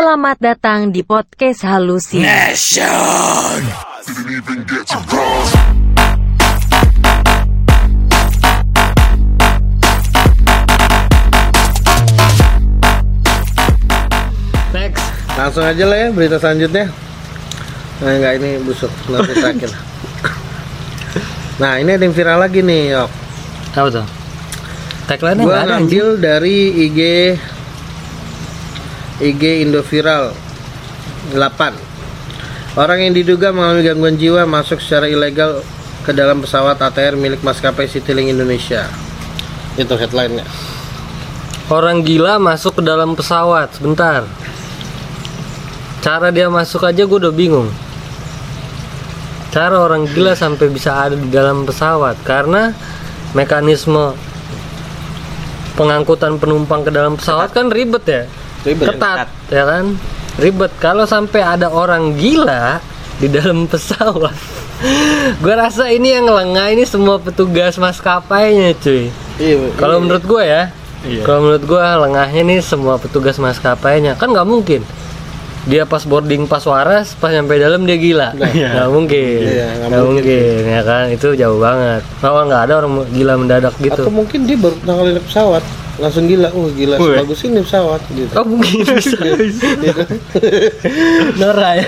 [0.00, 2.24] Selamat datang di podcast Halusi.
[2.24, 3.60] Nation.
[14.72, 15.04] Next.
[15.36, 16.88] Langsung aja lah ya berita selanjutnya.
[18.00, 19.68] Nah, enggak ini busuk nanti terakhir.
[21.60, 23.10] Nah, ini ada yang viral lagi nih, Yok.
[23.76, 24.06] Apa tuh?
[25.12, 27.00] Tagline-nya Gua ngambil dari IG
[29.20, 30.32] IG Indoviral
[31.36, 31.36] 8.
[32.80, 35.60] Orang yang diduga mengalami gangguan jiwa masuk secara ilegal
[36.08, 38.88] ke dalam pesawat ATR milik maskapai Citylink Indonesia.
[39.76, 40.48] Itu headline-nya.
[41.68, 43.76] Orang gila masuk ke dalam pesawat.
[43.76, 44.24] Sebentar.
[46.00, 47.68] Cara dia masuk aja gue udah bingung.
[49.52, 52.72] Cara orang gila sampai bisa ada di dalam pesawat karena
[53.36, 54.14] mekanisme
[55.74, 58.22] pengangkutan penumpang ke dalam pesawat kan ribet ya.
[58.60, 58.86] Ribet.
[58.90, 59.84] Ketat, ya kan?
[60.36, 60.72] Ribet.
[60.76, 62.80] Kalau sampai ada orang gila
[63.16, 64.36] di dalam pesawat.
[65.44, 69.08] gue rasa ini yang lengah ini semua petugas maskapainya cuy.
[69.36, 70.02] Iya, Kalau iya.
[70.02, 70.62] menurut gue ya,
[71.22, 74.84] kalau menurut gue lengahnya nih semua petugas maskapainya kan nggak mungkin.
[75.68, 78.48] Dia pas boarding pas waras, pas nyampe dalam dia gila, Nah.
[78.76, 80.24] nggak mungkin, Iya, nggak mungkin.
[80.24, 81.04] mungkin, ya kan?
[81.12, 82.00] Itu jauh banget.
[82.16, 84.00] Kalau nggak ada orang gila mendadak gitu.
[84.00, 85.60] atau mungkin dia baru naik pesawat
[86.00, 87.20] langsung gila, oh gila, Wih.
[87.20, 88.32] bagus ini pesawat gitu.
[88.34, 90.02] Oh mungkin bisa, Gitu.
[91.36, 91.86] Nora ya.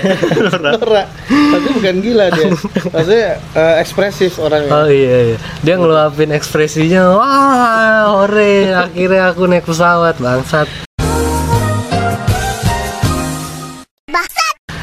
[0.53, 1.07] Norak.
[1.27, 2.53] Tapi bukan gila dia.
[2.93, 4.71] Maksudnya eh, ekspresif orangnya.
[4.71, 5.37] Oh iya, iya.
[5.65, 10.69] Dia ngeluapin ekspresinya, wah, hore, akhirnya aku naik pesawat, bangsat.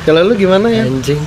[0.01, 0.89] Kalau lu gimana ya?
[0.89, 1.21] Anjing.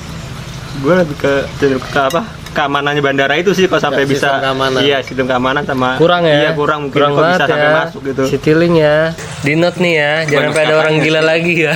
[0.82, 2.43] Gue lebih ke cenderung ke apa?
[2.54, 4.80] Keamanannya bandara itu sih kalau sampai bisa keamanan.
[4.80, 7.76] Iya, sistem keamanan sama kurang ya Iya, kurang mungkin kok banget bisa sampai ya.
[7.82, 8.24] masuk gitu.
[8.30, 8.98] Citylink ya
[9.42, 11.28] di note nih ya jangan sampai ada orang gila sih.
[11.28, 11.76] lagi ya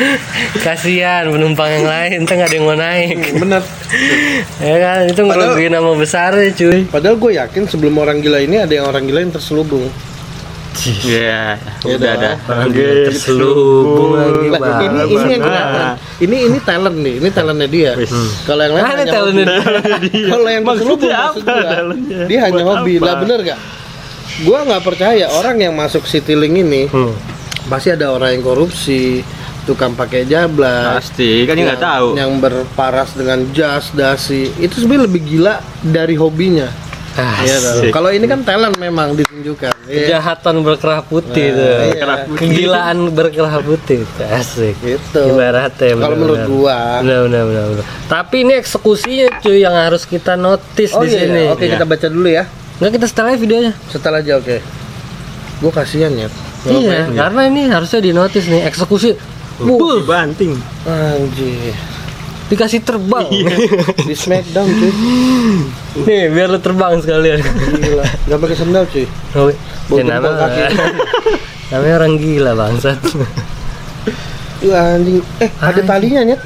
[0.64, 3.62] kasihan penumpang yang lain nggak ada yang mau naik Bener.
[4.64, 8.56] ya kan itu ngerugiin nama besar ya cuy Padahal gue yakin sebelum orang gila ini
[8.56, 9.90] ada yang orang gila yang terselubung.
[10.76, 12.30] Iya, Iya udah ada.
[12.64, 15.86] Oke, terselubung lagi bang ini ini yang kelihatan.
[16.16, 17.92] Ini ini talent nih, ini talentnya dia.
[17.94, 18.10] Wis.
[18.42, 20.20] Kalau yang lain hanya talentnya hobi.
[20.32, 21.78] Kalau yang terselubung maksud apa gua,
[22.26, 22.92] dia hanya Buat hobi.
[22.94, 23.04] apa?
[23.04, 23.58] Lah bener gak?
[24.40, 27.14] Gua nggak percaya orang yang masuk Citylink ini Hmm.
[27.64, 29.22] pasti ada orang yang korupsi,
[29.62, 32.08] tukang pakai jablas, Pasti, kan dia nggak tahu.
[32.14, 36.66] yang berparas dengan jas dasi itu sebenarnya lebih gila dari hobinya
[37.14, 37.56] Ah, Iya.
[37.78, 37.90] Asik.
[37.90, 39.70] kalau ini kan talent memang ditunjukkan.
[39.84, 41.64] Kejahatan berkerah putih Nah, tuh.
[41.64, 41.78] iya.
[41.86, 42.38] Berkerah putih.
[42.40, 43.98] kegilaan berkerah putih.
[44.06, 44.26] Tuh.
[44.30, 44.74] asik.
[44.78, 45.20] Gitu.
[45.26, 47.00] Ibaratnya kalau menurut gua.
[47.00, 47.84] Benar benar benar benar.
[48.06, 51.42] tapi ini eksekusinya cuy yang harus kita notice oh di iya sini.
[51.48, 51.72] Oke Iya.
[51.74, 52.44] kita baca dulu ya.
[52.74, 53.72] Nggak kita setelah videonya.
[53.86, 54.56] Setelah aja oke.
[55.58, 56.28] Gua kasihan ya.
[56.64, 59.12] Iya, karena ini harusnya di notice nih eksekusi.
[59.56, 60.56] Buh, Buh, banting.
[60.82, 61.76] anjir.
[62.44, 63.24] Dikasih terbang.
[64.08, 64.92] di smackdown cuy.
[66.02, 67.40] Nih, biar lu terbang sekalian.
[67.40, 68.04] gila.
[68.26, 69.04] Nggak pakai sendal cuy.
[69.34, 69.48] Oh,
[69.88, 70.62] ya, nama, kaki.
[71.70, 72.98] namanya orang gila bangsat.
[74.60, 75.84] Ih, anjing eh ada Anjing.
[75.84, 76.40] talinya nyet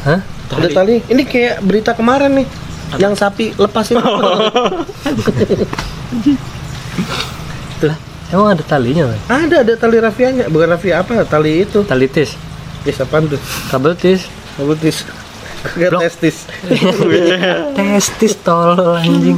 [0.00, 0.20] Hah?
[0.50, 2.46] ada tali ini kayak berita kemarin nih
[2.96, 4.00] yang sapi lepas itu
[7.80, 7.96] Lah,
[8.30, 9.20] emang ada talinya, Bang?
[9.40, 12.36] ada ada tali rafianya bukan rafia apa tali itu Tali tis,
[12.82, 13.40] Yes, apaan tuh?
[13.68, 14.24] kabel tis,
[14.56, 15.04] Betis.
[15.66, 16.00] Kayak Blok.
[16.02, 16.36] testis.
[17.74, 19.36] testis tolol anjing.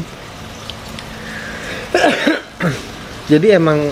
[3.32, 3.88] Jadi emang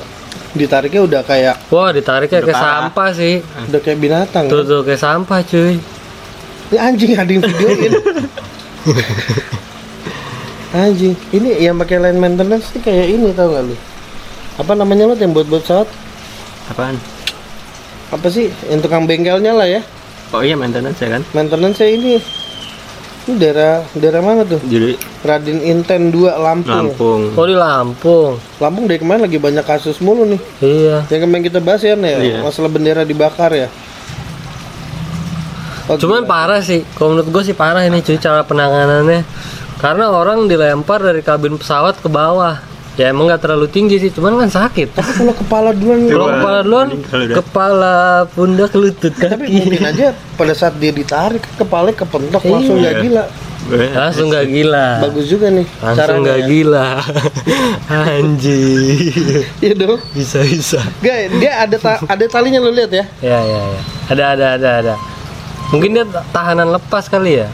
[0.53, 2.73] ditariknya udah kayak Wah, ditariknya Udah kayak parah.
[2.85, 3.35] sampah sih.
[3.41, 4.45] udah kayak binatang.
[4.53, 4.69] Tuh kan?
[4.69, 5.75] tuh kayak sampah, cuy.
[6.71, 7.93] Ini anjing ada yang videoin.
[10.71, 11.15] anjing.
[11.33, 13.77] Ini yang pakai line maintenance ini kayak ini tau gak lu?
[14.61, 15.89] Apa namanya lo yang buat buat pesawat?
[16.69, 17.01] Apaan?
[18.13, 18.53] Apa sih?
[18.69, 19.81] Yang tukang bengkelnya lah ya.
[20.31, 21.23] Oh iya maintenance ya kan?
[21.33, 22.21] Maintenance ini.
[23.31, 24.59] Ini daerah daerah mana tuh?
[24.67, 26.91] Jadi Radin Inten 2 Lampung.
[26.91, 27.21] Lampung.
[27.39, 28.43] Oh, di Lampung.
[28.59, 30.41] Lampung dari kemarin lagi banyak kasus mulu nih.
[30.59, 31.07] Iya.
[31.07, 32.39] Yang kemarin kita bahas ya, nih, Iya.
[32.43, 33.71] masalah bendera dibakar ya.
[35.87, 36.31] Oh, Cuman gila.
[36.31, 39.23] parah sih, kalau menurut gue sih parah ini cuy cara penanganannya.
[39.79, 42.59] Karena orang dilempar dari kabin pesawat ke bawah.
[42.93, 44.93] Ya emang nggak terlalu tinggi sih, cuman kan sakit.
[44.93, 46.89] Tapi kalau kepala duluan Kalau kepala duluan,
[47.33, 47.95] kepala
[48.29, 49.57] pundak lutut tapi kaki.
[49.57, 52.51] mungkin aja pada saat dia ditarik kepalanya kepentok Iya.
[52.53, 53.25] langsung nggak gila
[53.71, 54.87] Langsung nggak gila.
[55.01, 56.87] bagus juga nih Langsung caranya nggak gila.
[58.11, 59.45] Anjir.
[59.59, 60.81] iya dong Bisa bisa.
[60.99, 63.81] Gak, dia ada ta- ada talinya lo lihat ya Ya ya ya.
[64.09, 64.95] Ada ada ada ada.
[65.71, 67.49] Mungkin dia tahanan lepas kali ya.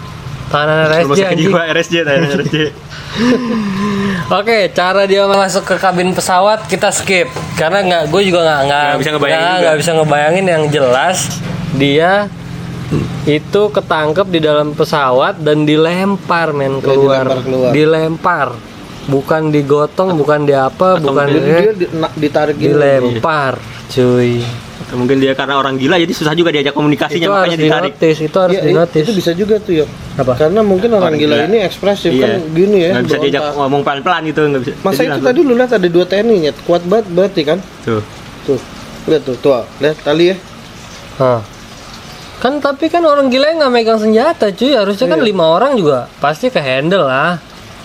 [0.46, 2.56] Tahanan Rumah RSJ jiwa RSJ tanya RSJ.
[4.38, 7.26] Oke, cara dia masuk ke kabin pesawat kita skip.
[7.54, 11.18] Karena nggak, gue juga nggak nggak Nggak bisa ngebayangin nggak- bisa ngebayangin yang jelas.
[11.74, 12.12] Dia
[13.26, 17.26] itu ketangkep di dalam pesawat dan dilempar men keluar.
[17.26, 17.70] dilempar keluar.
[17.74, 18.48] dilempar.
[19.06, 23.54] Bukan digotong bukan di apa bukan Dia, di, dia ditarik dilempar
[23.86, 24.42] cuy
[24.88, 28.16] mungkin dia karena orang gila jadi susah juga diajak itu komunikasinya harus makanya ditarik dinotis
[28.20, 29.86] itu harus dinotis itu bisa juga tuh ya.
[30.14, 30.32] Apa?
[30.36, 31.46] Karena mungkin orang, Orang gila, gila.
[31.48, 32.22] ini ekspresif Iya.
[32.22, 32.90] kan gini ya.
[32.92, 35.72] nggak bisa diajak ngomong pelan-pelan gitu nggak bisa Masa Jadi itu langsung- tadi lu lihat
[35.72, 37.58] ada dua TNI nya kuat banget berarti kan?
[37.82, 38.02] tuh
[38.46, 38.60] Tuh.
[39.06, 39.62] Lihat tuh, tuh.
[39.76, 40.36] Lihat tali ya.
[41.16, 41.40] Hah.
[42.36, 45.26] kan tapi kan orang gila yang nggak megang senjata cuy harusnya kan Iya.
[45.26, 47.40] lima orang juga pasti ke handle lah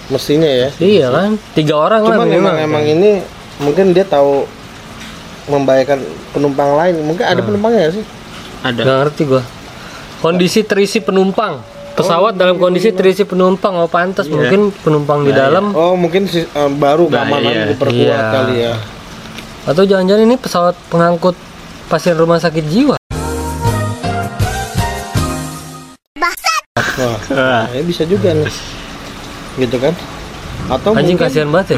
[0.08, 0.70] Mestinya ya.
[0.78, 2.52] iya kan tiga orang lah Cuman minimal.
[2.52, 3.12] emang emang ini
[3.58, 4.44] mungkin dia tahu
[5.46, 6.00] membahayakan
[6.30, 6.96] penumpang lain.
[7.02, 8.06] Mungkin ada penumpangnya nggak sih?
[8.62, 9.44] ada Nggak ngerti gua.
[10.20, 11.58] Kondisi terisi penumpang.
[11.92, 14.34] Pesawat dalam kondisi terisi penumpang oh pantas Iya.
[14.34, 17.64] mungkin penumpang di dalam Oh, mungkin si, eh, baru Nah, keamanan iya.
[17.68, 18.32] diperkuat Iya.
[18.32, 18.74] kali ya.
[19.62, 21.38] atau jangan-jangan ini pesawat pengangkut
[21.86, 22.96] pasien rumah sakit jiwa.
[26.98, 28.50] Wah, Ah, ya bisa juga nih.
[29.58, 29.94] Gitu kan?
[30.68, 31.78] Atau Anjing mungkin kasihan banget ya.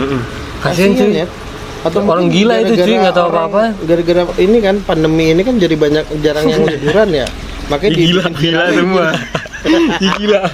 [0.61, 1.11] Kasihan cuy.
[1.13, 1.27] ya.
[1.83, 3.75] Atau Orang gila itu, cuy, nggak tahu apa-apa.
[3.83, 7.27] Gara-gara ini kan pandemi ini kan jadi banyak jarang yang liburan ya.
[7.67, 9.07] Makanya di gila gila semua
[10.19, 10.41] gila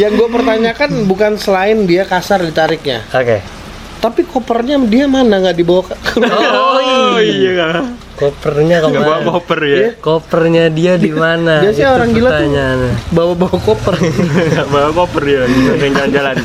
[0.00, 3.42] yang gue pertanyakan bukan selain dia kasar ditariknya, Oke.
[3.98, 7.82] tapi kopernya dia mana nggak dibawa ke oh iya
[8.14, 9.30] Kopernya nggak bawa ke mana?
[9.30, 11.62] koper ya Kopernya dia di mana?
[11.62, 12.34] Biasanya Itu orang gila tuh.
[12.38, 12.92] pertanyaannya.
[13.10, 13.94] bawa-bawa koper.
[14.74, 15.42] bawa koper ya
[15.78, 16.36] yang jalan-jalan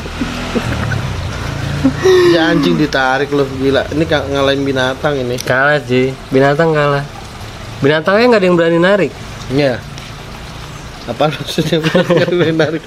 [2.34, 3.84] ya anjing ditarik loh gila.
[3.92, 5.36] Ini ngalahin binatang ini.
[5.44, 7.04] Kalah sih, binatang kalah.
[7.84, 9.12] Binatangnya nggak ada yang berani narik.
[9.52, 9.80] Ya.
[11.04, 12.84] Apa maksudnya Nggak narik?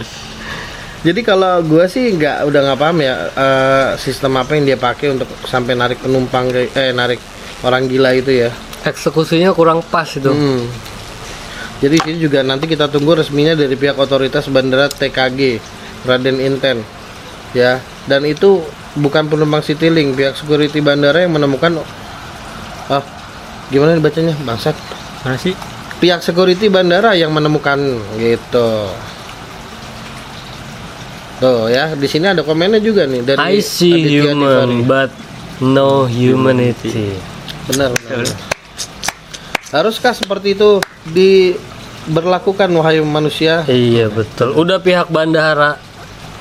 [1.05, 5.15] Jadi kalau gue sih nggak udah nggak paham ya eh, sistem apa yang dia pakai
[5.15, 7.21] untuk sampai narik penumpang ke eh narik
[7.63, 8.51] orang gila itu ya.
[8.83, 10.33] Eksekusinya kurang pas itu.
[10.33, 10.65] Hmm.
[11.77, 15.61] Jadi sini juga nanti kita tunggu resminya dari pihak otoritas bandara TKG
[16.09, 16.81] Raden Inten.
[17.53, 17.79] Ya,
[18.09, 18.65] dan itu
[18.97, 21.85] bukan penumpang Citylink, pihak security bandara yang menemukan
[22.89, 23.05] ah
[23.69, 24.35] gimana bacanya?
[24.47, 24.77] Bangsat.
[25.27, 25.55] mana sih
[25.97, 27.81] Pihak security bandara yang menemukan
[28.21, 28.69] gitu.
[31.41, 34.79] Tuh ya, di sini ada komennya juga nih dari I see Aditya human Tiffany.
[34.85, 35.11] but
[35.61, 37.17] no humanity.
[37.69, 38.25] Benar, benar.
[38.25, 38.37] benar.
[39.73, 43.65] Haruskah seperti itu diberlakukan wahai manusia?
[43.69, 44.53] Iya betul.
[44.57, 45.81] Udah pihak bandara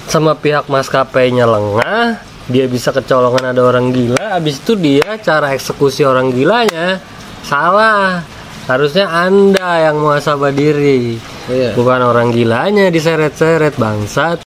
[0.05, 4.21] sama pihak maskapainya lengah, dia bisa kecolongan ada orang gila.
[4.31, 7.01] Abis itu dia cara eksekusi orang gilanya
[7.41, 8.21] salah.
[8.65, 11.77] Harusnya anda yang muhasabah diri, Iya.
[11.77, 14.41] bukan orang gilanya diseret-seret bangsat.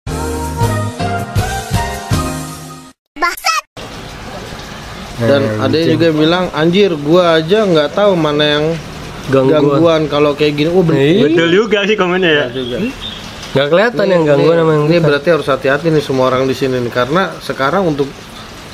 [5.15, 8.65] Dan ada yang juga bilang anjir gua aja nggak tahu mana yang
[9.25, 9.51] Gangguan.
[9.57, 10.69] gangguan kalau kayak gini.
[10.69, 12.77] Oh bener Ih, betul juga sih komennya ya juga.
[13.55, 15.07] Nggak kelihatan yang gangguan sama yang Ini bukan.
[15.07, 18.11] berarti harus hati-hati nih semua orang di sini nih karena sekarang untuk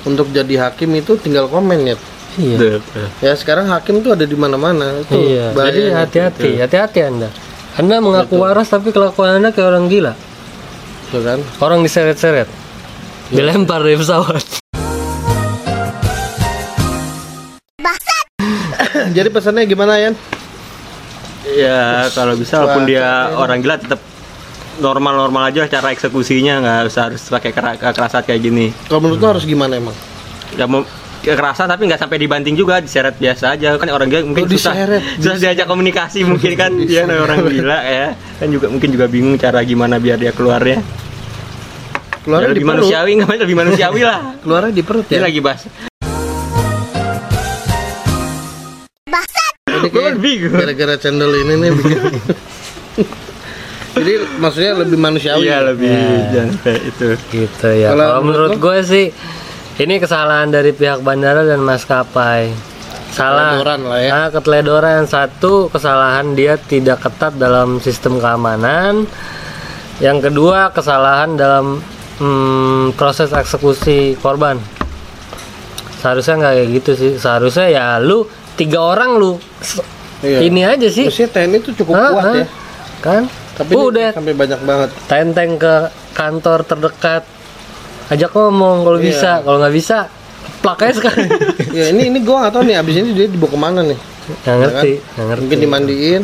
[0.01, 1.97] untuk jadi hakim itu tinggal komen ya.
[2.41, 2.81] Iya.
[3.21, 5.03] Ya sekarang hakim tuh ada di mana-mana.
[5.05, 7.29] Itu Iya, jadi hati-hati, hati-hati Anda.
[7.77, 10.13] Anda mengaku waras tapi kelakuan Anda kayak orang gila.
[11.13, 11.39] Tuh kan?
[11.61, 12.49] Orang diseret-seret.
[13.29, 14.41] Dilempar dari pesawat.
[19.15, 20.15] jadi pesannya gimana Yan?
[21.51, 23.97] ya kalau bisa walaupun dia orang gila tetap
[24.81, 28.65] normal-normal aja cara eksekusinya nggak usah harus pakai kera- kekerasan kayak gini.
[28.85, 29.93] Kalau menurut lo harus gimana emang?
[30.51, 30.83] ya mau
[31.21, 33.77] kekerasan tapi nggak sampai dibanting juga diseret biasa aja.
[33.77, 34.73] Kan orang gila mungkin Oh, susah.
[34.73, 35.01] diseret.
[35.15, 36.71] susah diajak komunikasi mungkin kan.
[36.75, 38.07] Dia orang gila ya.
[38.35, 40.81] Kan juga mungkin juga bingung cara gimana biar dia keluarnya
[42.21, 42.77] Keluarnya Ya, di lebih perut.
[42.85, 44.19] manusiawi nggak lebih manusiawi lah.
[44.43, 45.21] Keluarnya di perut dia ya.
[45.25, 45.61] lagi bahas.
[49.71, 50.53] Ini gue kayak bingung.
[50.53, 51.71] gara-gara channel ini nih.
[53.91, 55.43] Jadi maksudnya lebih manusiawi.
[55.43, 55.91] iya lebih
[56.31, 57.91] jangan sampai itu gitu ya.
[57.91, 59.05] Kalau Kalau menurut gue sih
[59.77, 62.51] ini kesalahan dari pihak bandara dan maskapai.
[63.12, 63.60] Salah.
[63.60, 64.10] Keteledoran lah ya.
[64.15, 69.03] Ah, keteledoran satu kesalahan dia tidak ketat dalam sistem keamanan.
[70.00, 71.83] Yang kedua kesalahan dalam
[72.17, 74.55] hmm, proses eksekusi korban.
[76.00, 77.12] Seharusnya nggak kayak gitu sih.
[77.19, 78.24] Seharusnya ya lu
[78.55, 79.36] tiga orang lu
[80.21, 80.39] Iya.
[80.45, 81.10] ini aja sih.
[81.10, 82.36] Maksudnya TNI itu cukup Ah, kuat ah.
[82.38, 82.45] ya.
[83.01, 83.24] Kan?
[83.53, 84.89] Tapi udah sampai banyak banget.
[85.05, 85.75] tenteng ke
[86.12, 87.24] kantor terdekat
[88.08, 89.08] ajak ngomong kalau Iya.
[89.08, 89.98] bisa kalau nggak bisa
[90.60, 91.27] plak aja sekarang
[91.77, 94.00] ya ini ini gua nggak tahu nih abis ini dia dibawa ke mana nih.
[94.41, 95.08] nggak ngerti kan?
[95.12, 96.22] nggak ngerti Mungkin dimandiin.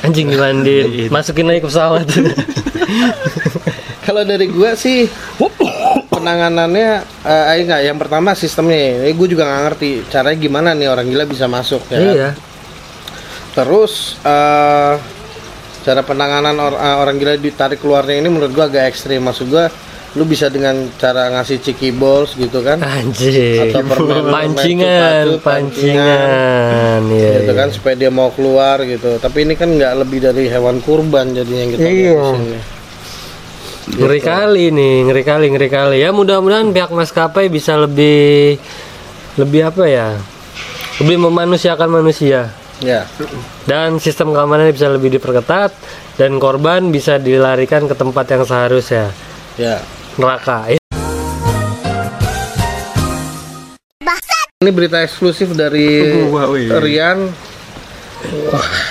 [0.00, 2.04] anjing dimandiin masukin lagi ke pesawat
[4.04, 5.08] Kalau dari gua sih
[6.06, 6.88] penanganannya
[7.24, 9.00] eh eh, enggak yang pertama sistemnya.
[9.00, 11.96] Ini gua juga nggak ngerti caranya gimana nih orang gila bisa masuk ya.
[11.96, 12.04] kan?
[12.04, 12.28] iya
[13.54, 14.94] terus eh,
[15.84, 19.68] cara penanganan or- eh, orang gila ditarik keluarnya ini menurut gua agak ekstrim maksud gua
[20.14, 23.66] lu bisa dengan cara ngasih ciki balls gitu kan Anjir.
[23.68, 27.00] Atau permen- pancingan, permen pancingan.
[27.04, 27.30] Iya.
[27.36, 27.58] gitu iya.
[27.58, 31.60] kan supaya dia mau keluar gitu tapi ini kan nggak lebih dari hewan kurban jadinya
[31.60, 32.22] yang kita Iya.
[32.32, 32.58] sini
[33.84, 35.96] Ngeri kali nih, ngeri kali, ngeri kali.
[36.00, 38.56] Ya mudah-mudahan pihak maskapai bisa lebih
[39.36, 40.16] lebih apa ya?
[41.04, 42.48] Lebih memanusiakan manusia.
[42.78, 43.06] Ya
[43.64, 45.70] Dan sistem keamanannya bisa lebih diperketat
[46.14, 49.10] dan korban bisa dilarikan ke tempat yang seharusnya.
[49.54, 49.78] ya
[50.14, 50.74] Neraka.
[54.56, 56.00] ini berita eksklusif dari.
[56.72, 57.28] Rian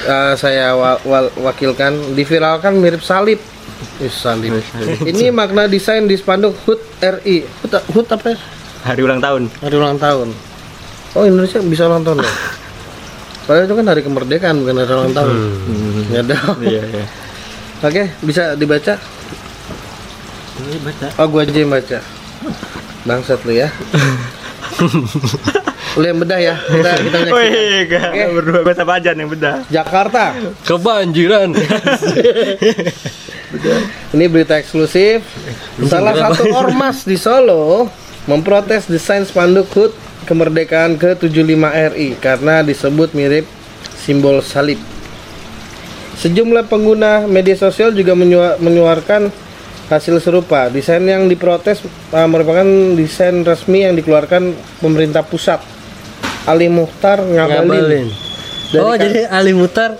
[0.04, 3.42] Eh, saya wa- wa- wakilkan diviralkan mirip salib
[3.98, 4.62] Ih, salib
[5.02, 8.38] ini makna desain di spanduk HUT RI HUT, HUT apa ya?
[8.86, 9.50] Hari ulang tahun.
[9.58, 10.30] hari ulang tahun
[11.12, 12.30] oh Indonesia bisa ulang tahun ya
[13.44, 15.36] Padahal itu kan hari kemerdekaan bukan hari ulang tahun
[16.08, 17.06] ya dah Iya, iya.
[17.82, 18.94] oke bisa dibaca
[20.56, 21.08] Ini baca.
[21.18, 22.00] oh gua aja yang baca
[23.04, 23.68] bangsat lu ya
[25.94, 27.38] lu yang bedah ya kita kita menyaksikan.
[27.38, 28.24] Wih, gak Oke.
[28.34, 29.56] berdua baca apa aja yang bedah.
[29.68, 30.24] Jakarta
[30.64, 31.50] Kebanjiran.
[34.10, 35.22] Ini berita eksklusif.
[35.86, 37.92] Salah satu ormas di Solo
[38.26, 39.94] memprotes desain spanduk HUT
[40.24, 41.64] kemerdekaan ke-75
[41.96, 43.46] RI karena disebut mirip
[43.94, 44.80] simbol salib.
[46.20, 49.30] Sejumlah pengguna media sosial juga menyua- menyuarkan
[49.92, 50.72] hasil serupa.
[50.72, 51.84] Desain yang diprotes
[52.16, 52.66] uh, merupakan
[52.96, 55.60] desain resmi yang dikeluarkan pemerintah pusat.
[56.44, 57.68] Ali Muhtar ngabalin.
[57.68, 58.08] Ngabalin.
[58.74, 59.94] Dari oh, jadi Ali Mutar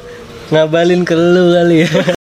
[0.50, 1.90] ngabalin ke lu kali ya.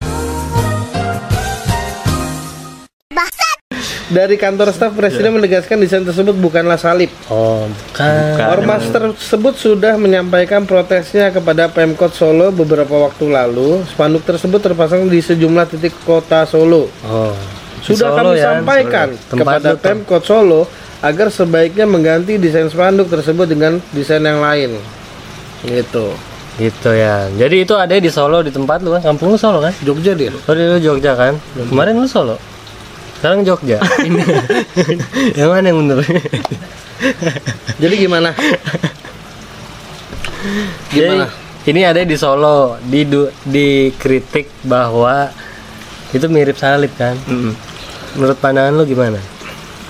[4.17, 7.13] Dari kantor staf presiden menegaskan desain tersebut bukanlah salib.
[7.29, 8.49] Oh, bukan.
[8.49, 13.85] Ormas tersebut sudah menyampaikan protesnya kepada Pemkot Solo beberapa waktu lalu.
[13.85, 16.89] Spanduk tersebut terpasang di sejumlah titik kota Solo.
[17.05, 17.37] Oh.
[17.85, 19.29] Sudah Solo kami ya, sampaikan Solo.
[19.37, 19.85] Tempat kepada tuh.
[19.85, 20.61] Pemkot Solo
[21.05, 24.81] agar sebaiknya mengganti desain spanduk tersebut dengan desain yang lain.
[25.61, 26.17] Gitu.
[26.57, 27.29] Gitu ya.
[27.37, 29.77] Jadi itu ada di Solo di tempat lu kan, kampung lu Solo kan?
[29.85, 30.33] Jogja dia.
[30.33, 31.37] Oh, di lu Jogja kan?
[31.69, 32.56] Kemarin lu Solo.
[33.27, 33.83] Sekarang Jogja.
[35.43, 35.99] yang mana yang bener?
[37.83, 38.31] Jadi gimana?
[40.95, 41.27] Jadi, Gimana?
[41.67, 43.03] ini ada di Solo, di
[43.43, 45.27] dikritik bahwa
[46.15, 47.19] itu mirip salib kan?
[47.27, 47.51] Mm.
[48.15, 49.19] Menurut pandangan lu gimana?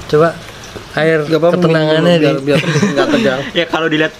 [0.08, 0.32] Coba
[0.96, 3.40] air Gak apa-apa ketenangannya di biar, biar nggak tegang.
[3.52, 4.16] Ya kalau dilihat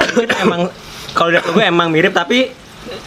[0.48, 0.72] emang
[1.12, 2.56] kalau lihat logo emang mirip tapi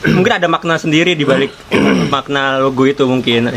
[0.06, 1.52] mungkin ada makna sendiri di balik
[2.14, 3.50] makna logo itu mungkin.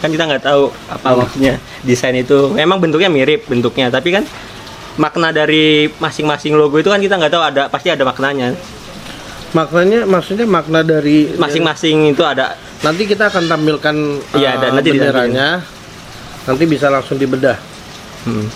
[0.00, 2.54] Kan kita nggak tahu apa maksudnya desain itu.
[2.58, 4.24] Emang bentuknya mirip bentuknya tapi kan
[4.98, 8.56] makna dari masing-masing logo itu kan kita nggak tahu ada pasti ada maknanya.
[9.50, 12.54] Maknanya maksudnya makna dari masing-masing itu ada.
[12.80, 13.96] Nanti kita akan tampilkan
[14.38, 15.48] Iya, uh, dan nanti benderanya.
[16.46, 17.58] Nanti bisa langsung dibedah.
[18.24, 18.46] hmm,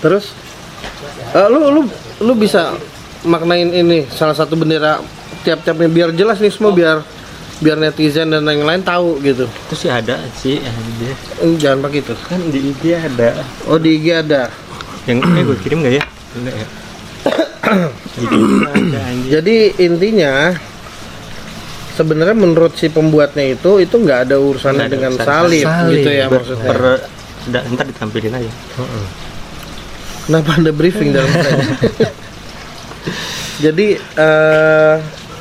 [0.00, 0.32] Terus
[1.36, 1.82] uh, lu lu
[2.20, 2.74] lu bisa
[3.24, 5.00] maknain ini salah satu bendera
[5.40, 7.00] tiap-tiapnya biar jelas nih semua biar
[7.58, 9.44] biar netizen dan yang lain tahu gitu.
[9.44, 11.06] itu sih ada sih ada.
[11.38, 12.12] Eh, Jangan pakai itu.
[12.18, 13.28] kan di IG ada
[13.64, 14.48] Oh di IG ada.
[15.04, 16.02] yang eh gue kirim nggak ya
[16.34, 16.66] enggak ya
[18.70, 18.98] ada.
[19.30, 20.50] Jadi intinya
[21.92, 25.92] sebenarnya menurut si pembuatnya itu itu nggak ada urusannya ada dengan urusan salib, salib.
[25.94, 26.66] gitu ya maksudnya.
[26.66, 26.78] per
[27.46, 28.50] da- ntar ditampilin aja
[30.24, 31.28] Kenapa ada briefing dalam
[33.60, 34.94] jadi eh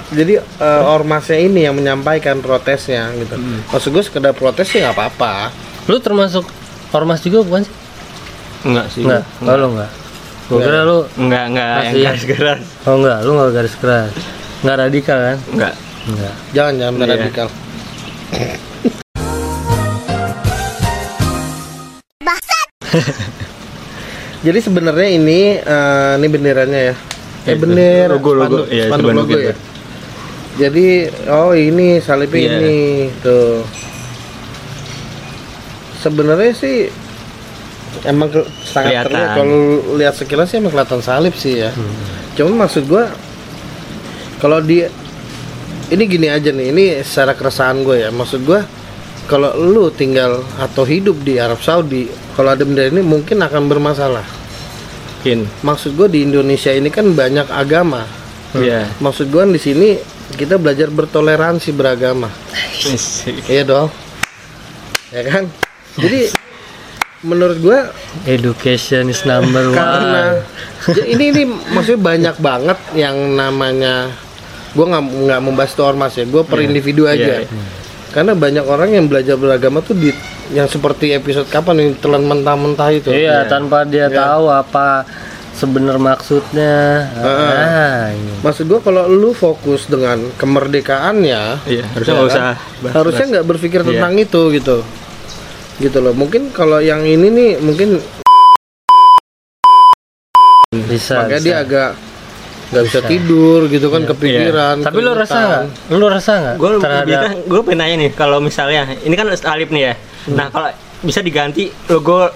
[0.10, 3.36] jadi eh, ormasnya ini yang menyampaikan protesnya gitu.
[3.68, 5.54] Maksud gue sekedar protes sih nggak apa-apa.
[5.86, 6.46] Lu termasuk
[6.90, 7.76] ormas juga bukan sih?
[8.60, 9.24] enggak sih Enggak.
[9.42, 9.92] Oh, lu enggak.
[10.46, 14.12] Gua kira lu enggak enggak yang Masih- garis keras Oh enggak, lu enggak garis keras.
[14.60, 15.38] Enggak radikal kan?
[15.50, 15.74] enggak
[16.06, 16.34] Enggak.
[16.52, 17.08] Jangan jangan Iya.
[17.14, 17.48] radikal.
[24.40, 26.96] Jadi sebenarnya ini eh, ini benderanya ya.
[27.44, 28.44] Eh Ya, bendera logo, logo.
[28.64, 29.48] spanduk, Iya, spanduk spanduk logo gitu.
[29.52, 29.56] ya.
[30.60, 30.88] Jadi
[31.26, 32.52] oh ini salibnya Iya.
[32.60, 32.78] ini
[33.18, 33.64] tuh.
[36.00, 36.88] Sebenarnya sih
[38.04, 39.10] emang ke- sangat Kelihatan.
[39.10, 39.60] terlihat kalau
[39.96, 41.72] lihat sekilas sih emang kelihatan salib sih ya.
[42.36, 43.08] Cuma maksud gua
[44.38, 44.84] kalau di
[45.90, 48.10] ini gini aja nih, ini secara keresahan gue ya.
[48.10, 48.62] Maksud gua
[49.26, 54.24] kalau lu tinggal atau hidup di Arab Saudi, kalau ada bendera ini mungkin akan bermasalah.
[55.20, 58.08] mungkin Maksud gue di Indonesia ini kan banyak agama.
[58.56, 59.90] iya Maksud gue di sini
[60.32, 62.30] kita belajar bertoleransi beragama.
[63.46, 63.90] Iya dong.
[65.10, 65.44] Ya kan?
[65.96, 66.30] Jadi
[67.20, 67.80] menurut gue
[68.26, 69.76] Education is number one.
[69.76, 70.24] karena
[71.04, 74.08] ini ini maksudnya banyak banget yang namanya
[74.72, 76.66] gue nggak nggak membahas itu ormas ya gue per Iya.
[76.66, 77.64] individu aja Iya, iya.
[78.10, 80.16] karena banyak orang yang belajar beragama tuh di
[80.50, 84.16] yang seperti episode kapan yang telan mentah-mentah itu Iya, tanpa dia Iya.
[84.16, 85.04] tahu apa
[85.60, 86.78] sebenarnya maksudnya.
[87.14, 88.32] Nah, ini.
[88.40, 92.32] maksud gue kalau lu fokus dengan kemerdekaannya Iya, harusnya ya nggak kan?
[92.32, 92.44] usah
[92.80, 93.88] bahas- harusnya nggak berpikir Iya.
[93.92, 94.78] tentang itu gitu
[95.78, 98.00] gitu loh mungkin kalau yang ini nih mungkin
[100.86, 101.20] bisa.
[101.20, 101.46] makanya bisa.
[101.46, 101.90] dia agak
[102.70, 105.64] nggak bisa tidur gitu kan kepikiran Tapi lu rasa nggak?
[105.92, 109.84] Lu rasa nggak gue terhadap gue pengen nanya nih kalau misalnya ini kan salib nih
[109.84, 110.36] ya Hmm.
[110.36, 110.68] nah kalau
[111.00, 112.28] bisa diganti logo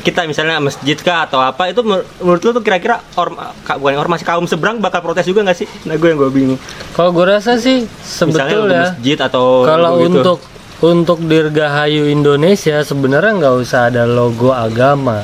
[0.00, 4.00] kita misalnya masjid kah atau apa itu menur- menurut lu tuh kira-kira orm ka- bukan
[4.00, 6.60] ormas kaum seberang bakal protes juga nggak sih nah gue yang gue bingung
[6.96, 10.08] kalau gue rasa sih sebetulnya masjid atau kalau gitu.
[10.16, 10.38] untuk
[10.82, 15.22] untuk Dirgahayu Indonesia sebenarnya nggak usah ada logo agama.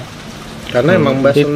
[0.69, 1.49] karena emang bahas itu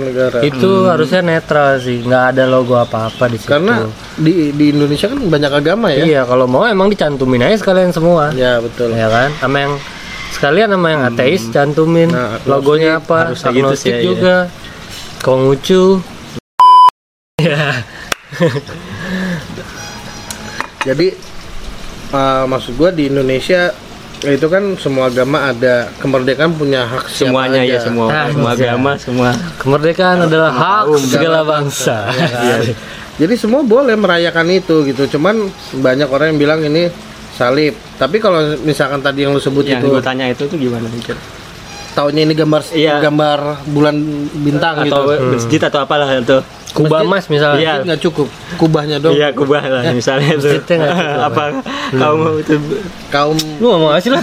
[0.00, 3.52] negara itu harusnya netral sih, nggak ada logo apa-apa di situ.
[3.52, 3.84] karena
[4.16, 8.32] di di Indonesia kan banyak agama ya iya kalau mau emang dicantumin aja sekalian semua.
[8.32, 9.76] ya betul ya kan sama yang
[10.34, 14.04] sekalian sama yang ateis cantumin Nah, agnostik, logonya apa gitu agnostik sih, ya, iya.
[14.04, 14.36] juga
[15.22, 15.84] Konghucu
[17.38, 17.62] ya
[20.86, 21.06] jadi
[22.10, 23.72] uh, maksud gua di Indonesia
[24.24, 27.76] itu kan semua agama ada kemerdekaan punya hak semuanya aja.
[27.76, 28.72] ya semua Ah, semua iya.
[28.72, 32.60] agama semua kemerdekaan adalah hak segala bangsa Ya kan?
[33.14, 35.06] Jadi semua boleh merayakan itu gitu.
[35.06, 35.46] Cuman
[35.78, 36.90] banyak orang yang bilang ini
[37.34, 37.74] salib.
[37.94, 41.18] Tapi kalau misalkan tadi yang lu sebut yang itu gue tanya itu tuh gimana Richard?
[41.94, 42.98] taunya ini gambar Iya.
[42.98, 43.94] gambar bulan
[44.34, 45.30] bintang atau gitu.
[45.30, 46.42] masjid atau apalah itu
[46.74, 47.74] Kubah Mas misalnya Iya.
[47.86, 48.26] Nggak cukup.
[48.58, 49.14] Kubahnya dong.
[49.14, 51.22] iya kubah lah misalnya itu masjidnya nggak cukup.
[51.22, 51.44] apa
[51.94, 52.54] kaum itu
[53.14, 54.22] Kaum lu ngomong aja lah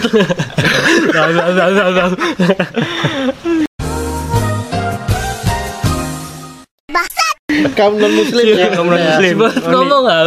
[7.75, 9.36] kaum non muslim Iya, kaum non-muslim.
[9.38, 10.22] Coba ngomong nggak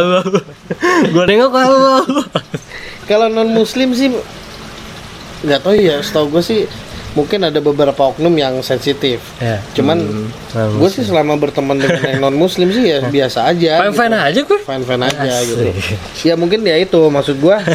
[1.13, 1.99] gue nengok kalau
[3.05, 4.09] Kalau non muslim sih
[5.45, 6.01] nggak tahu ya.
[6.01, 6.61] Setahu gue sih
[7.15, 9.23] mungkin ada beberapa oknum yang sensitif.
[9.39, 9.63] ya.
[9.71, 10.03] Cuman
[10.51, 11.07] gue sih.
[11.07, 13.79] selama berteman dengan yang non muslim sih ya biasa aja.
[13.87, 15.63] fine fine aja gue fine fine aja gitu.
[16.27, 17.63] Ya mungkin ya itu maksud gua.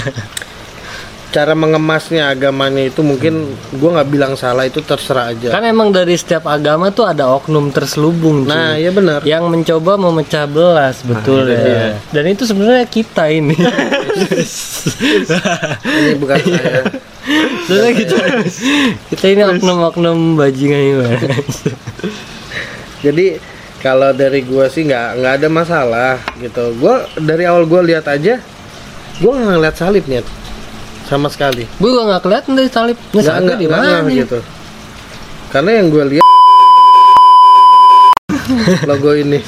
[1.30, 5.54] Cara mengemasnya agamanya itu mungkin gua nggak bilang salah itu terserah aja.
[5.54, 8.50] Kan emang dari setiap agama tuh ada oknum terselubung cuy.
[8.50, 9.22] nah ya benar.
[9.22, 13.54] Yang mencoba memecah belah sebetulnya dan itu sebenarnya kita ini
[15.84, 16.82] ini bukan saya.
[17.66, 18.16] Sebenarnya kita
[19.12, 21.06] kita ini oknum-oknum bajingan ini
[23.04, 23.26] jadi
[23.80, 26.76] kalau dari gua sih nggak nggak ada masalah gitu.
[26.76, 28.40] Gua dari awal gua lihat aja
[29.20, 30.20] gua nggak ngeliat salibnya
[31.10, 31.66] sama sekali.
[31.82, 32.94] Gue gak nggak kelihatan dari salib.
[33.10, 34.22] Nggak salibnya nggak di mana nih?
[34.22, 34.38] gitu.
[35.50, 36.26] Karena yang gua lihat
[38.86, 39.38] logo ini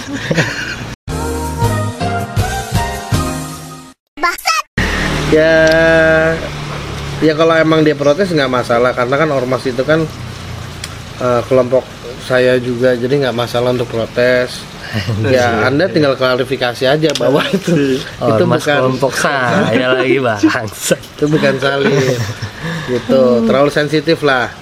[5.32, 5.56] ya
[7.24, 10.04] ya kalau emang dia protes nggak masalah karena kan ormas itu kan
[11.18, 11.84] eh, kelompok
[12.22, 14.62] saya juga jadi nggak masalah untuk protes.
[15.24, 21.24] Ya anda tinggal klarifikasi aja bahwa itu itu Ormas bukan kelompok saya lagi bangsa itu
[21.32, 21.96] bukan salib
[22.92, 23.22] gitu.
[23.48, 24.52] Terlalu sensitif lah.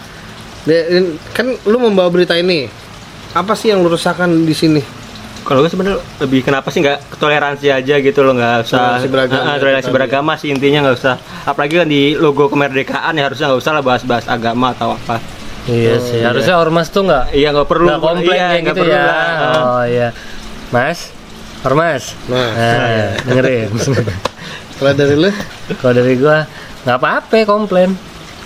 [1.35, 2.71] Kan lu membawa berita ini
[3.35, 4.83] apa sih yang lu resahkan di sini
[5.51, 9.43] Kalau gue sebenarnya lebih kenapa sih nggak toleransi aja gitu loh nggak usah Toleransi beragama,
[9.43, 11.19] itu toleransi beragama sih intinya nggak usah.
[11.43, 15.19] Apalagi kan di logo kemerdekaan ya harusnya nggak usah lah bahas-bahas agama atau apa.
[15.67, 19.03] Iya sih harusnya ormas tuh nggak iya nggak perlu nggak komplain iya, gitu perlu ya.
[19.03, 19.19] lah.
[19.27, 19.59] Ah.
[19.59, 20.09] oh iya.
[20.71, 20.99] Mas?
[21.67, 22.03] Ormas?
[22.31, 23.71] Nah, nah, dengerin.
[24.79, 25.31] Kalau dari lu?
[25.83, 26.47] Kalau dari gua
[26.87, 27.91] nggak apa-apa komplain.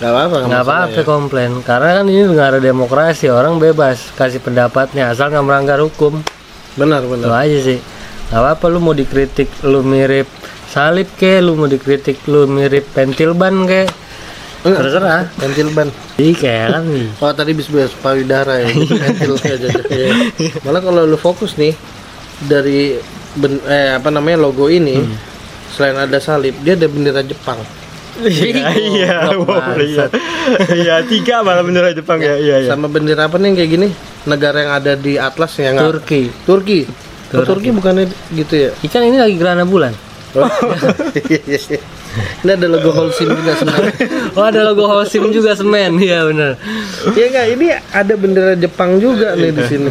[0.01, 1.05] Nggak apa-apa nggak apa-apa ya.
[1.05, 1.51] komplain.
[1.61, 6.25] Karena kan ini negara demokrasi orang bebas kasih pendapatnya asal nggak melanggar hukum
[6.75, 7.79] benar itu benar aja sih.
[8.25, 10.27] Nggak apa-apa lu mau dikritik lu mirip
[10.65, 13.85] salib ke lu mau dikritik lu mirip pentil ban ke.
[14.61, 15.29] Terserah.
[15.35, 15.87] Pentil ban.
[16.15, 16.83] Kayak kan
[17.19, 20.07] oh tadi bis bis payudara ya gitu, pentil aja ya.
[20.63, 21.75] malah kalau lu fokus nih
[22.41, 22.95] dari
[23.33, 25.15] ben- eh apa namanya logo ini Hmm.
[25.69, 27.59] selain ada salib dia ada bendera Jepang.
[28.15, 30.11] Iya iya wow, iya bangsat.
[30.71, 30.95] iya.
[31.03, 32.71] Tiga malah bener Jepang ya iya iya.
[32.71, 33.87] Sama bendera apa nih kayak gini
[34.25, 36.21] negara yang ada di atlas yang nggak- Turki.
[36.43, 36.79] Turki.
[37.33, 37.69] Oh, Turki.
[37.73, 38.71] Bukannya gitu ya?
[38.85, 39.93] Ikan ini lagi gerhana bulan.
[40.35, 40.51] Oh.
[42.43, 43.95] ini ada logo Holcim juga sebenarnya.
[44.35, 45.95] Oh ada logo Holcim juga semen.
[45.95, 46.59] Iya bener
[47.15, 49.89] ya enggak ini ada bendera Jepang juga nih di sini.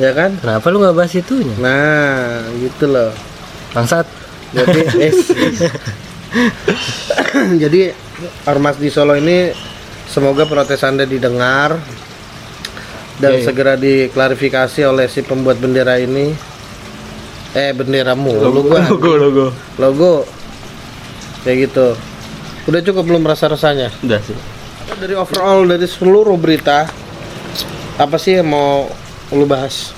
[0.00, 0.40] Ya kan?
[0.40, 1.52] Kenapa lu nggak bahas itunya?
[1.60, 3.12] Nah gitu loh.
[3.76, 4.08] Bangsat.
[4.56, 5.12] Jadi eh,
[7.62, 7.82] jadi
[8.48, 9.52] ormas di Solo ini
[10.08, 11.76] semoga protes anda didengar
[13.22, 13.46] dan Oke.
[13.46, 16.34] segera diklarifikasi oleh si pembuat bendera ini
[17.52, 20.14] Eh benderamu, logo, logo logo logo.
[21.44, 21.86] Kayak gitu.
[22.64, 23.92] Udah cukup belum rasa rasanya?
[24.00, 24.32] udah sih
[24.96, 26.88] Dari overall dari seluruh berita
[28.00, 28.88] apa sih yang mau
[29.36, 29.92] lu bahas?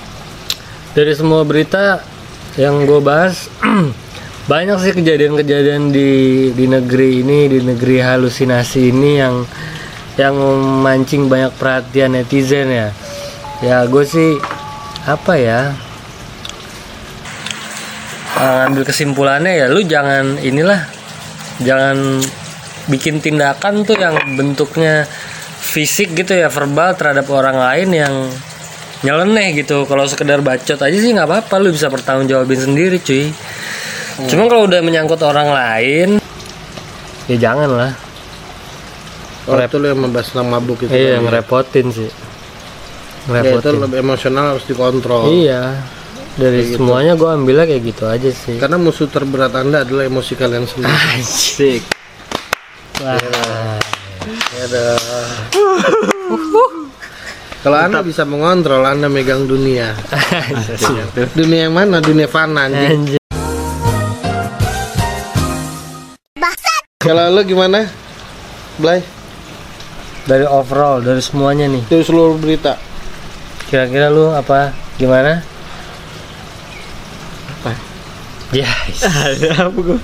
[0.95, 2.07] dari semua berita
[2.55, 3.51] yang gue bahas
[4.51, 6.11] banyak sih kejadian-kejadian di
[6.55, 9.43] di negeri ini di negeri halusinasi ini yang
[10.15, 12.89] yang memancing banyak perhatian netizen ya
[13.65, 14.37] ya gue sih
[15.09, 15.61] apa ya?
[18.35, 20.85] Eh, ngambil kesimpulannya ya lu jangan inilah
[21.63, 22.19] jangan
[22.91, 25.07] bikin tindakan tuh yang bentuknya
[25.65, 28.15] fisik gitu ya verbal terhadap orang lain yang
[29.01, 29.89] nyeleneh gitu.
[29.89, 33.31] Kalau sekedar bacot aja sih nggak apa-apa lu bisa bertanggung jawabin sendiri cuy.
[34.29, 36.09] Cuma kalau udah menyangkut orang lain
[37.29, 37.93] ya jangan lah
[39.45, 40.89] Oh, itu lu yang membahas tentang mabuk itu.
[40.89, 41.29] iya kan?
[41.29, 42.09] ngerepotin sih
[43.25, 45.33] Ya, itu ngerepotin lebih emosional harus dikontrol.
[45.33, 45.81] iya
[46.35, 50.67] dari semuanya gue ambilnya kayak gitu aja sih Karena musuh terberat Anda adalah emosi kalian
[50.67, 50.91] sendiri.
[51.23, 51.83] Asik.
[53.01, 53.79] Wah.
[54.65, 54.85] Ada.
[57.65, 59.95] Kalau Anda bisa mengontrol, Anda megang dunia.
[61.39, 62.03] dunia yang mana?
[62.03, 63.17] Dunia fana anjing.
[66.99, 67.85] Kalau lu gimana?
[68.81, 69.05] Blay,
[70.25, 72.75] dari overall dari semuanya nih itu seluruh berita.
[73.75, 75.43] Kira-kira lu apa gimana
[77.53, 77.73] Apa?
[78.53, 78.71] ya
[79.03, 79.99] Ada apa gua?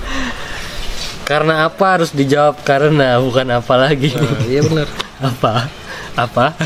[1.23, 4.87] karena apa harus dijawab karena bukan apa lagi Nah, iya benar.
[5.29, 5.71] apa
[6.13, 6.45] apa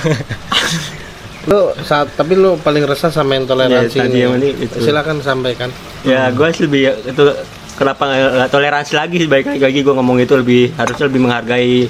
[1.46, 4.24] Lu saat tapi lu paling resah sama intoleransi Ya, tadi ini.
[4.26, 4.82] yang ini itu.
[4.82, 5.70] Silakan sampaikan.
[6.02, 7.22] Ya, gue sih lebih itu
[7.78, 11.86] kenapa nggak toleransi lagi baik lagi gue ngomong itu lebih harusnya lebih menghargai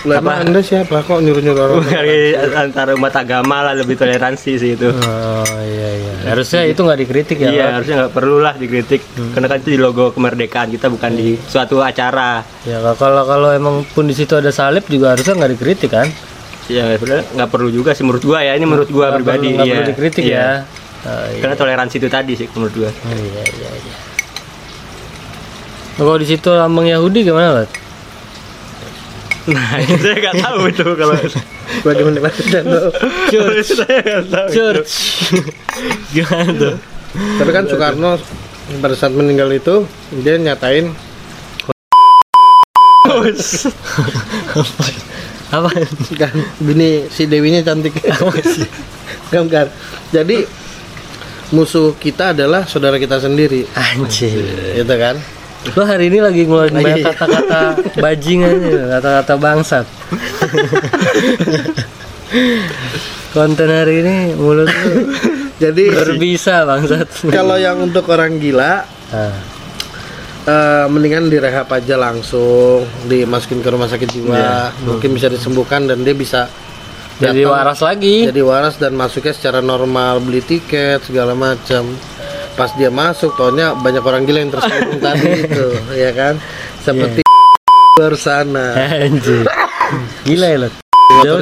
[0.00, 0.30] Lah Apa?
[0.40, 1.76] Anda siapa kok nyuruh-nyuruh orang?
[1.80, 2.22] menghargai
[2.54, 4.88] antara umat agama lah lebih toleransi sih itu.
[4.88, 7.72] oh iya iya harusnya itu nggak dikritik ya Iya Pak?
[7.74, 9.00] harusnya nggak perlu lah dikritik
[9.32, 12.46] karena kan itu di logo kemerdekaan kita bukan di suatu acara.
[12.62, 16.06] ya kalau kalau emang pun di situ ada salib juga harusnya nggak dikritik kan
[16.68, 19.40] Ya sebenarnya nggak perlu juga sih menurut gua ya ini menurut gua Nggak pribadi.
[19.40, 19.74] perlu, nggak iya.
[19.74, 20.36] perlu dikritik Iya.
[20.36, 20.50] ya
[21.00, 21.40] Oh, iya.
[21.40, 22.90] Karena toleransi itu tadi sih menurut gua.
[22.90, 23.96] Oh, iya iya iya
[25.94, 27.66] kalau di situ lambang Yahudi gimana lah
[29.48, 31.14] Nah itu saya nggak tahu itu kalau
[31.84, 32.18] Bagaimana
[32.52, 32.64] dan
[33.32, 33.68] Church.
[33.76, 34.46] saya nggak tahu.
[34.48, 34.54] itu.
[34.56, 34.92] church
[36.14, 36.74] gimana tuh
[37.40, 38.10] Tapi kan Soekarno
[38.84, 39.88] pada saat meninggal itu
[40.20, 40.92] dia nyatain
[45.48, 45.72] apa
[46.20, 47.96] kan bini si Dewinya cantik.
[49.32, 49.66] kan kan.
[50.12, 50.44] Jadi
[51.48, 55.16] musuh kita adalah saudara kita sendiri, anjir gitu kan?
[55.74, 57.12] Lo hari ini lagi ngeluarin banyak iya.
[57.12, 57.60] kata-kata
[57.98, 58.54] bajingan
[58.94, 59.86] kata-kata bangsat.
[63.28, 65.12] Konten hari ini mulut lu
[65.58, 67.28] Jadi berbisa bangsat.
[67.28, 74.72] kalau yang untuk orang gila eh, mendingan direhab aja langsung, dimasukin ke rumah sakit jiwa,
[74.86, 76.48] mungkin bisa disembuhkan dan dia bisa
[77.18, 78.30] jadi datang- waras lagi.
[78.30, 81.90] jadi waras dan masuknya secara normal beli tiket segala macam
[82.58, 86.34] pas dia masuk tohnya banyak orang gila yang tersinggung tadi itu ya kan?
[86.82, 87.22] Seperti
[88.02, 89.46] luar sana anjir.
[90.26, 90.68] Gila ya lo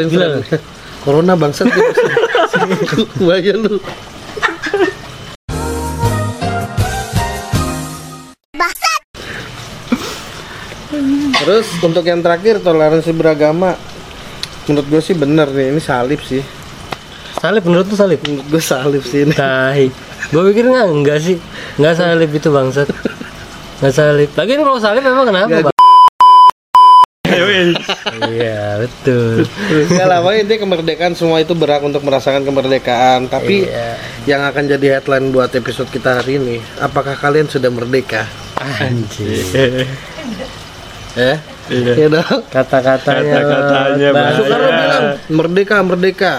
[0.05, 0.45] gila.
[1.01, 1.73] corona bangsat
[3.17, 3.81] bahaya lu.
[11.37, 13.79] Terus untuk yang terakhir toleransi beragama.
[14.67, 16.43] Menurut gue sih bener nih ini salib sih.
[17.39, 18.19] Salib menurut tuh salib?
[18.27, 19.31] Menurut gue salib sih ini.
[19.31, 20.06] Tai.
[20.35, 21.37] Gue pikir nggak enggak sih.
[21.79, 22.89] Enggak salib itu bangsat.
[23.79, 24.31] Enggak salib.
[24.35, 25.75] Lagian kalau salib memang kenapa, Nggak, Bang?
[28.33, 29.45] Iya, betul.
[29.93, 33.29] Lah, pokoknya intinya kemerdekaan semua itu berhak untuk merasakan kemerdekaan.
[33.29, 34.01] Tapi Iya.
[34.25, 38.25] yang akan jadi headline buat episode kita hari ini, apakah kalian sudah merdeka?
[38.57, 39.85] Anjir.
[41.17, 41.37] Eh?
[41.69, 41.93] Iya.
[41.97, 42.41] Ya dong.
[42.49, 43.37] Kata-katanya.
[43.37, 44.09] Kata-katanya.
[44.33, 46.35] Soekarno bilang merdeka, merdeka.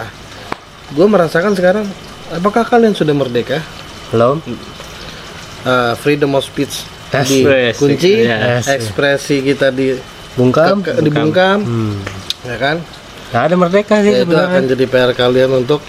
[0.98, 1.86] Gue merasakan sekarang,
[2.34, 3.62] apakah kalian sudah merdeka?
[4.10, 4.38] Belum.
[5.60, 7.28] Eh, freedom of speech Yes.
[7.28, 8.68] di Yes, kunci, yes.
[8.68, 9.96] ekspresi kita di
[10.34, 10.80] Bungkam.
[10.80, 11.96] ke- dibungkam, Hmm.
[12.44, 12.78] ya kan?
[13.28, 15.80] Nggak ada merdeka sih Ya, itu akan jadi PR kalian untuk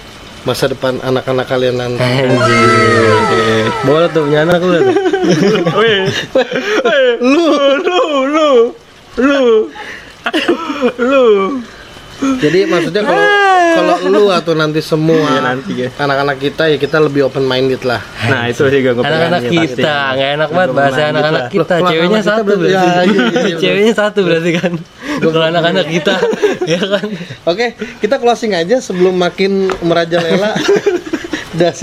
[0.41, 1.99] masa depan anak-anak kalian nanti.
[1.99, 3.67] Anjir.
[3.83, 4.79] Boleh tuh punya anak lu
[7.19, 7.47] lu,
[7.79, 8.49] lu, lu,
[9.17, 9.41] lu,
[10.97, 11.25] lu.
[12.37, 13.23] Jadi maksudnya kalau
[13.75, 15.89] kalau lu atau nanti semua Iya, nanti ya.
[15.95, 18.01] anak-anak kita ya kita lebih open minded lah.
[18.27, 21.73] Nah itu sih gue Anak-anak kita, nggak enak banget bahasa anak-anak kita.
[21.83, 22.73] Ceweknya satu berarti-.
[22.73, 23.57] Ya, iya, iya, iya.
[23.59, 24.71] Ceweknya satu berarti kan.
[25.19, 26.15] Kalau anak-anak kita,
[26.63, 27.05] ya kan.
[27.43, 30.55] Oke, kita closing aja sebelum makin merajalela.
[31.59, 31.73] Dah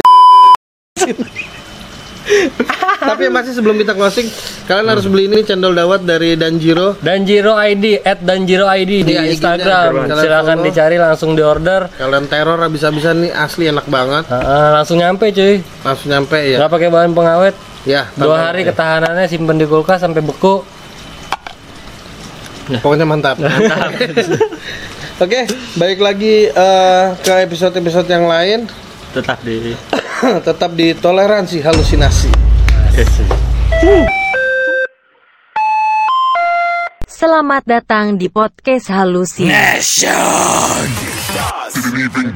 [3.06, 4.26] Tapi masih sebelum kita closing,
[4.66, 6.98] kalian harus beli ini cendol dawet dari Danjiro.
[6.98, 9.32] Dan Jiro ID at Dan Jiro ID di Iya, IG-nya.
[9.32, 9.90] Instagram.
[10.10, 10.64] Follow.
[10.64, 11.86] dicari langsung di order.
[11.92, 14.26] Kalian teror habis-habisan nih asli enak banget.
[14.28, 15.62] Ah, langsung nyampe cuy.
[15.80, 16.58] Langsung nyampe ya.
[16.60, 17.54] Nggak pakai bahan pengawet.
[17.86, 20.66] Ya, Dua hari ketahanannya simpen di kulkas sampai beku.
[22.82, 23.38] Pokoknya mantap.
[25.22, 25.46] Oke,
[25.78, 28.66] balik lagi eh, ke episode-episode yang lain.
[29.14, 29.72] tetap di
[30.46, 32.45] Tetap di toleransi halusinasi.
[37.04, 39.44] Selamat datang di podcast Halusi.
[41.76, 42.32] Didn't